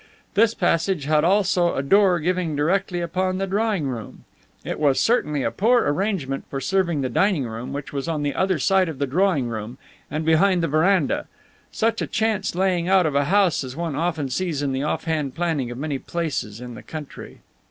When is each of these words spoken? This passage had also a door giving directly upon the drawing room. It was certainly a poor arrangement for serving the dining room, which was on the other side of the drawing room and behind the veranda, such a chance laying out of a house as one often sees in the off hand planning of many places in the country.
This 0.33 0.55
passage 0.55 1.05
had 1.05 1.23
also 1.23 1.75
a 1.75 1.83
door 1.83 2.19
giving 2.19 2.55
directly 2.55 3.01
upon 3.01 3.37
the 3.37 3.45
drawing 3.45 3.85
room. 3.87 4.23
It 4.65 4.79
was 4.79 4.99
certainly 4.99 5.43
a 5.43 5.51
poor 5.51 5.83
arrangement 5.83 6.45
for 6.49 6.59
serving 6.59 7.01
the 7.01 7.07
dining 7.09 7.43
room, 7.47 7.71
which 7.71 7.93
was 7.93 8.07
on 8.07 8.23
the 8.23 8.33
other 8.33 8.57
side 8.57 8.89
of 8.89 8.97
the 8.97 9.05
drawing 9.05 9.47
room 9.47 9.77
and 10.09 10.25
behind 10.25 10.63
the 10.63 10.67
veranda, 10.67 11.27
such 11.71 12.01
a 12.01 12.07
chance 12.07 12.55
laying 12.55 12.87
out 12.89 13.05
of 13.05 13.13
a 13.13 13.25
house 13.25 13.63
as 13.63 13.75
one 13.75 13.95
often 13.95 14.27
sees 14.29 14.63
in 14.63 14.71
the 14.71 14.81
off 14.81 15.03
hand 15.03 15.35
planning 15.35 15.69
of 15.69 15.77
many 15.77 15.99
places 15.99 16.61
in 16.61 16.73
the 16.73 16.81
country. 16.81 17.41